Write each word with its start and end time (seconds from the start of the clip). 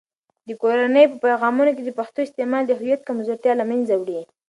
د 0.47 0.49
کورنۍ 0.61 1.05
په 1.09 1.17
پیغامونو 1.25 1.71
کې 1.75 1.83
د 1.85 1.91
پښتو 1.99 2.19
استعمال 2.23 2.63
د 2.67 2.71
هویت 2.79 3.01
کمزورتیا 3.09 3.53
له 3.57 3.65
منځه 3.71 3.93
وړي. 4.01 4.19